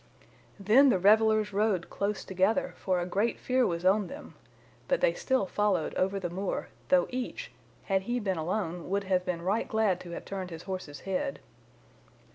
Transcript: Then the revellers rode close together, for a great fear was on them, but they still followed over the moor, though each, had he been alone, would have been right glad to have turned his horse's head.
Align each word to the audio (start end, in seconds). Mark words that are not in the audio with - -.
Then 0.59 0.89
the 0.89 0.97
revellers 0.97 1.53
rode 1.53 1.91
close 1.91 2.25
together, 2.25 2.73
for 2.77 2.99
a 2.99 3.05
great 3.05 3.37
fear 3.39 3.67
was 3.67 3.85
on 3.85 4.07
them, 4.07 4.33
but 4.87 4.99
they 4.99 5.13
still 5.13 5.45
followed 5.45 5.93
over 5.93 6.19
the 6.19 6.27
moor, 6.31 6.69
though 6.89 7.05
each, 7.11 7.51
had 7.83 8.01
he 8.09 8.19
been 8.19 8.35
alone, 8.39 8.89
would 8.89 9.03
have 9.03 9.23
been 9.27 9.43
right 9.43 9.67
glad 9.67 9.99
to 9.99 10.09
have 10.09 10.25
turned 10.25 10.49
his 10.49 10.63
horse's 10.63 11.01
head. 11.01 11.39